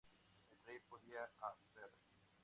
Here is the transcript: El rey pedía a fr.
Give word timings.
El 0.49 0.57
rey 0.65 0.79
pedía 0.89 1.23
a 1.41 1.53
fr. 1.73 1.91